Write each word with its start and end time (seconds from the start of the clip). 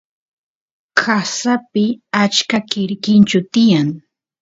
qasapi 0.99 1.83
achka 2.23 2.57
quirquinchu 2.71 3.39
tiyan 3.53 3.89